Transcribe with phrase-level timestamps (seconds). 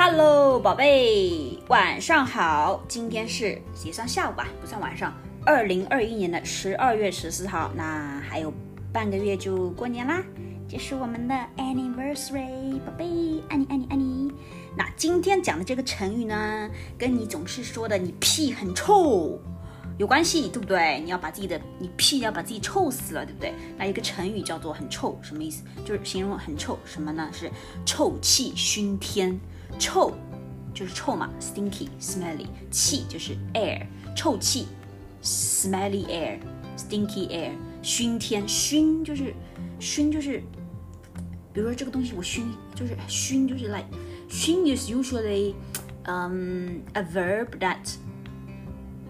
[0.00, 2.80] Hello，宝贝，晚上好。
[2.86, 5.12] 今天是也算下午吧，不算晚上。
[5.44, 8.54] 二零二一年的十二月十四号，那还有
[8.92, 10.22] 半个月就过年啦，
[10.68, 14.32] 这是我们的 anniversary，宝贝，爱你爱你爱你。
[14.76, 19.36] 那今天讲的这个成语呢，跟你总是说的你屁很臭
[19.98, 21.00] 有关系，对不对？
[21.00, 23.52] 你要把自己的你屁要把自己臭死了，对不对？
[23.76, 25.64] 那一个成语叫做很臭，什么意思？
[25.84, 27.28] 就是形容很臭，什么呢？
[27.32, 27.50] 是
[27.84, 29.38] 臭气熏天。
[29.78, 30.12] 臭
[30.72, 34.66] 就是臭嘛，stinky smelly，气就是 air，臭气
[35.22, 37.50] ，smelly air，stinky air，
[37.82, 39.34] 熏天熏就是
[39.78, 40.42] 熏就是，
[41.52, 43.86] 比如说这个东西我熏就是熏就是 like
[44.28, 45.54] 熏 is usually
[46.06, 47.94] um a verb that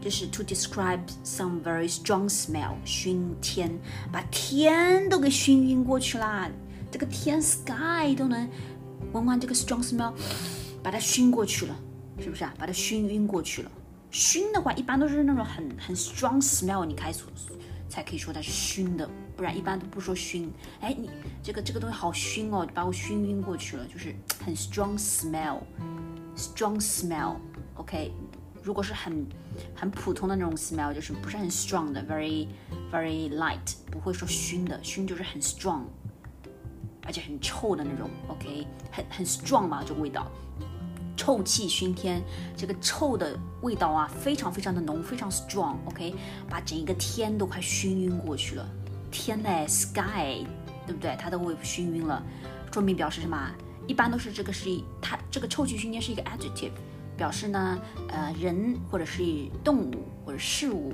[0.00, 3.70] 就是 to describe some very strong smell，熏天
[4.12, 6.50] 把天都给熏晕过去啦，
[6.90, 8.48] 这个天 sky 都能。
[9.12, 10.12] 闻完这个 strong smell，
[10.82, 11.76] 把它熏过去了，
[12.18, 12.52] 是不是啊？
[12.58, 13.70] 把它熏晕过去了。
[14.10, 17.22] 熏的话，一般都是那种很很 strong smell，你开始
[17.88, 20.50] 才可以说它是熏的，不然一般都不说熏。
[20.80, 21.10] 哎，你
[21.42, 27.36] 这个这个东西好熏哦，把我熏晕过去了，就是很 strong smell，strong smell。
[27.74, 28.12] OK，
[28.66, 29.24] 如果是很
[29.76, 32.48] 很普通的那种 smell，就是不是很 strong 的，very
[32.92, 35.82] very light，不会说熏的，熏就是很 strong。
[37.04, 40.26] 而且很臭的那种，OK，很很 strong 嘛，这个味道，
[41.16, 42.20] 臭气熏天，
[42.56, 46.12] 这个臭的味道啊，非常非常的浓，非常 strong，OK，
[46.50, 48.68] 把整一个天都快熏晕过去了，
[49.12, 50.44] 天嘞，sky，
[50.84, 51.16] 对不对？
[51.20, 52.20] 它都会熏晕了，
[52.72, 53.38] 说明表示什么？
[53.86, 56.72] 一般都是这个是一它这个臭气熏天是一个 adjective，
[57.16, 57.78] 表示呢，
[58.08, 59.22] 呃，人或者是
[59.64, 60.92] 动物或者事物。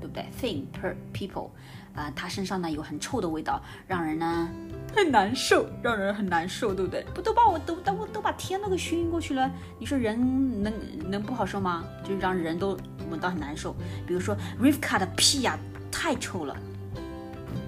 [0.00, 1.50] 对不对？Thing, per people，
[1.94, 4.50] 啊，它身上呢有很臭的味道，让人呢
[4.96, 7.04] 很难受，让人很难受，对不对？
[7.14, 10.72] 不都把我都都都把天都给熏过去了，你说人能
[11.08, 11.84] 能不好受吗？
[12.02, 12.76] 就让人都
[13.12, 13.76] 闻到很难受。
[14.04, 15.56] 比如说 Rivka 的屁呀，
[15.88, 16.56] 太臭了。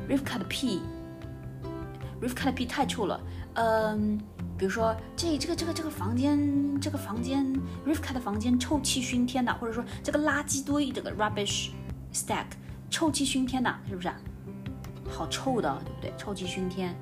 [0.08, 0.82] Rivka 的屁
[2.20, 3.20] ，Rivka 的屁太臭了。
[3.54, 4.20] 嗯，
[4.64, 7.44] 比如说这这个这个这个房间，这个房间
[7.86, 11.69] Rivka 的房间臭气熏天的，或者说这个垃圾堆，这个 rubbish。
[12.14, 12.47] Stack，
[12.88, 14.10] 臭气熏天的，是不是？
[15.10, 16.14] 好臭的，对不对？
[16.16, 16.98] 臭气熏天，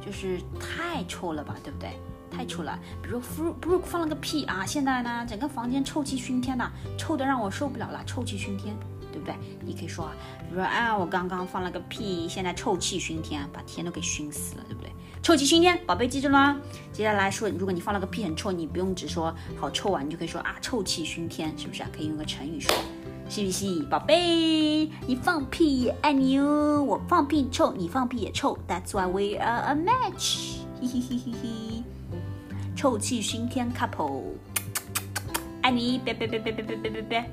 [0.00, 1.90] 就是太臭了吧，对不对？
[2.30, 2.78] 太臭了。
[3.02, 8.74] 比如 Brooke 放了个屁啊，现在呢，整个房间臭气熏天的，臭的让我受不了了，臭气熏天，
[9.16, 9.34] 对不对？
[9.64, 14.90] 你可以说啊，比如说啊，我刚刚放了个屁，现在臭气熏天，把天都给熏死了，对不对？
[15.22, 16.60] 臭气熏天，宝贝记住了吗？
[16.92, 21.88] 接下来说，如果你放了个屁很臭，你不用只说好臭啊，你就可以说啊，臭气熏天，是不是啊？
[21.90, 22.74] 可以用个成语说。
[23.28, 24.88] 是不是，宝贝？
[25.06, 30.58] 你放屁也爱你哦，我放屁臭，你放屁也臭，That's why we are a match。
[30.80, 31.82] 嘿嘿嘿嘿嘿，
[32.76, 34.22] 臭气熏天 couple，
[35.62, 37.30] 爱你，别别别别别别别别别。